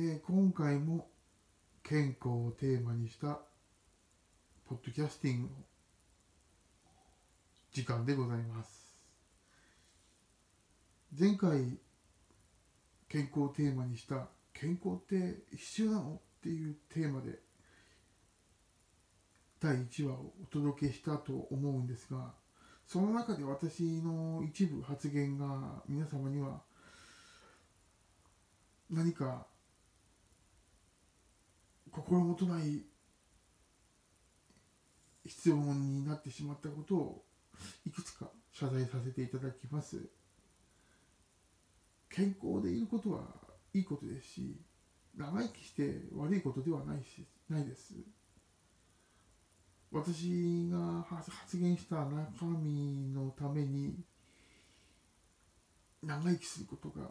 [0.00, 1.08] ー今回も
[1.82, 3.40] 健康をテーマにした
[4.68, 5.50] ポッドキャスティングの
[7.72, 8.96] 時間でございます。
[11.18, 11.78] 前回
[13.08, 17.38] 健康をテーマにした健康って必要なのっていうテーマで
[19.60, 22.32] 第1話をお届けしたと思うんですが
[22.86, 26.60] その中で私の一部発言が皆様には
[28.90, 29.46] 何か
[31.92, 32.84] 心もとない
[35.26, 37.24] 質問になってしまったことを
[37.84, 40.08] いくつか謝罪させていただきます。
[42.08, 43.22] 健康でいることは
[43.72, 44.60] いいことですし
[45.16, 47.94] 長生きして悪いことではないしないです。
[49.92, 53.94] 私が発言した中身のために
[56.02, 57.08] 長生きすることが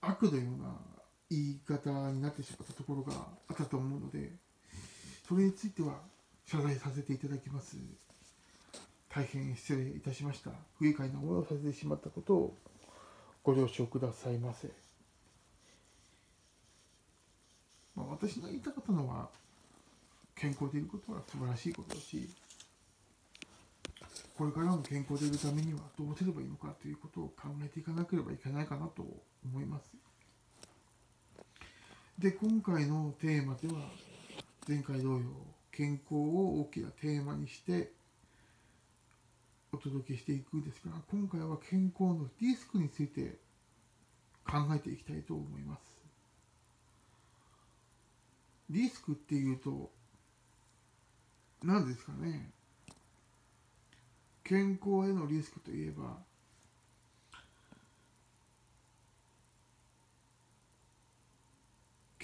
[0.00, 0.91] 悪のような
[1.34, 3.12] 言い方になってしまったところが
[3.48, 4.32] あったと思うので
[5.26, 5.94] それについては
[6.46, 7.76] 謝罪させていただきます。
[9.08, 10.50] 大変失礼いたしました。
[10.78, 12.56] 不愉快な思いをさせてしまったことを
[13.44, 14.68] ご了承くださいませ、
[17.96, 19.28] まあ、私の言いたかったのは
[20.36, 22.30] 健康でいることは素晴らしいことだし
[24.36, 29.04] これからの健康でいるためにはどうすればいいのかということを考えていかなければいけないかなと
[29.44, 29.90] 思います。
[32.22, 33.80] で今回のテーマでは
[34.68, 35.22] 前回同様
[35.72, 37.90] 健康を大きなテーマにして
[39.72, 43.38] お届けしていくんですが今回は健康のリスクについて
[44.46, 45.80] 考えていきたいと思います。
[48.70, 49.90] リスクっていうと
[51.64, 52.50] 何ですかね。
[54.44, 56.18] 健康へのリスクといえば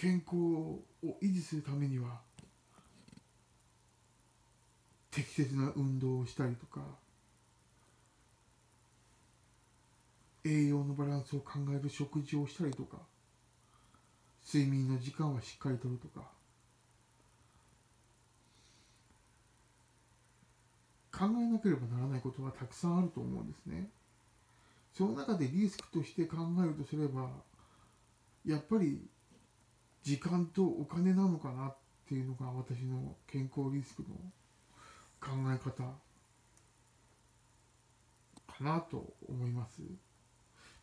[0.00, 0.80] 健康を
[1.20, 2.20] 維持するためには
[5.10, 6.82] 適切な運動をしたりとか
[10.44, 12.98] 栄養のバランスを考える食事をしたりとか
[14.46, 16.28] 睡眠の時間はしっかりとるとか
[21.10, 23.90] 考えなければならないことがたくさんあると思うんですね。
[24.94, 27.28] その中でリスクとして考えるとすれば
[28.46, 29.02] やっぱり
[30.08, 31.76] 時間とお金なのかなっ
[32.08, 34.08] ていうのが私の健康リスクの
[35.20, 35.82] 考え方
[38.46, 39.82] かなと思います。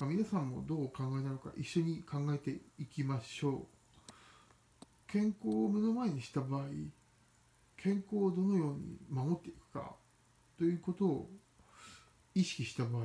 [0.00, 3.66] まあ、皆さんもどうお考えなのか一緒に考えていきましょう。
[5.06, 6.64] 健康を目の前にした場合
[7.76, 9.94] 健康をどのように守っていくか
[10.58, 11.30] ということを
[12.34, 13.04] 意識した場合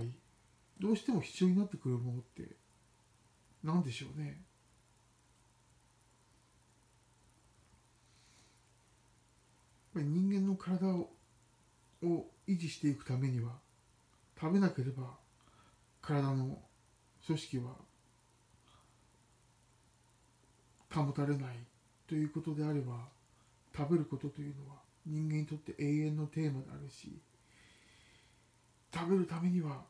[0.79, 2.55] どうしても必要になってくるものって
[3.63, 4.41] 何でしょうね
[9.97, 11.09] ぱり人間の体を
[12.47, 13.51] 維持していくためには
[14.39, 15.15] 食べなければ
[16.01, 16.59] 体の
[17.25, 17.63] 組織は
[20.93, 21.55] 保たれない
[22.07, 22.93] ということであれば
[23.75, 27.11] 食べることというのは人間にとって永遠のテーマであるし
[28.93, 29.81] 食べるためには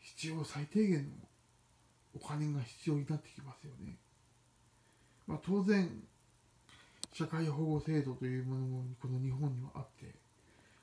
[0.00, 1.10] 必要最低限の
[2.16, 3.96] お金が必要になってきますよね。
[5.26, 5.88] まあ、当然
[7.16, 10.12] 社会保護制度というものもこの日本にはあって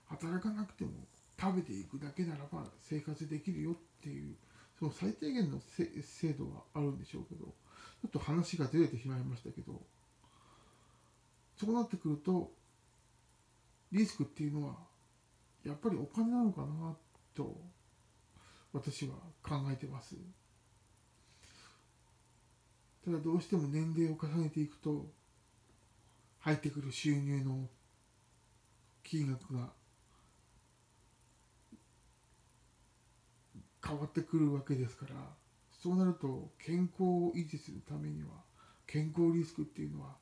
[0.07, 0.91] 働かなくても
[1.39, 4.35] 食べていくだけならば生活できるよっていう
[4.79, 7.51] その最低限の制度はあるんでしょうけどちょ
[8.07, 9.73] っと話がずれてしまいましたけど
[11.59, 12.49] そうなってくると
[13.91, 14.75] リスクっていうのは
[15.65, 16.95] やっぱりお金なのかな
[17.35, 17.57] と
[18.71, 20.15] 私は考えてます。
[23.03, 25.07] ただどうしても年齢を重ねていくと
[26.41, 27.67] 入ってくる収入の
[29.03, 29.69] 金額が
[33.85, 35.15] 変わってくるわけですから
[35.71, 38.29] そうなると健康を維持するためには
[38.87, 40.15] 健康リスクっていうのは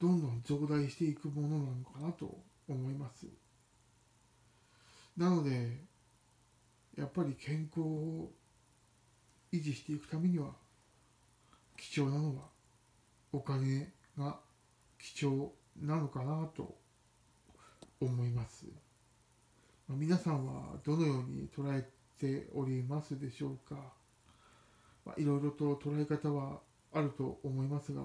[0.00, 2.36] どんどん増大していくものなのかなと
[2.68, 3.26] 思います。
[5.16, 5.78] なので
[6.96, 8.30] やっぱり健康を
[9.52, 10.50] 維持していくためには
[11.76, 12.44] 貴重なのは
[13.32, 14.38] お金が
[15.02, 16.78] 貴重なのかなと
[18.00, 18.66] 思います。
[19.88, 21.86] 皆さんはどのように捉え
[22.18, 23.74] ておりますでしょうか、
[25.04, 26.60] まあ、いろいろと捉え方は
[26.94, 28.02] あると思いますが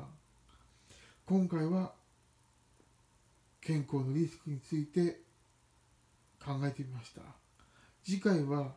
[1.26, 1.94] 今回は
[3.62, 5.22] 健康のリスクについて
[6.44, 7.22] 考えてみました
[8.04, 8.74] 次回は